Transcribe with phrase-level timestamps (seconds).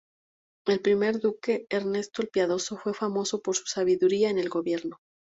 [0.65, 4.97] El primer duque, Ernesto el Piadoso fue famoso por su sabiduría en el gobierno.